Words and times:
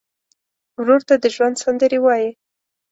ورور 0.79 1.01
ته 1.07 1.15
د 1.23 1.25
ژوند 1.35 1.55
سندرې 1.63 1.99
وایې. 2.01 2.29